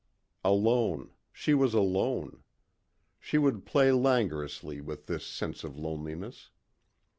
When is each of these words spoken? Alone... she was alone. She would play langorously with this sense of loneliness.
Alone... 0.43 1.11
she 1.31 1.53
was 1.53 1.75
alone. 1.75 2.41
She 3.19 3.37
would 3.37 3.67
play 3.67 3.91
langorously 3.91 4.81
with 4.81 5.05
this 5.05 5.27
sense 5.27 5.63
of 5.63 5.77
loneliness. 5.77 6.49